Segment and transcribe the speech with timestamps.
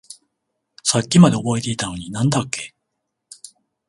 [0.83, 2.73] さっきまで覚えていたのに何だっけ？